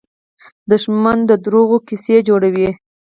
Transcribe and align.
دښمن 0.69 1.17
د 1.29 1.31
دروغو 1.43 1.77
قصې 1.87 2.17
جوړوي 2.27 2.69